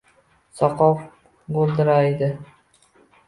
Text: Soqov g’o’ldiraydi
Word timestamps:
Soqov 0.59 1.03
g’o’ldiraydi 1.57 2.31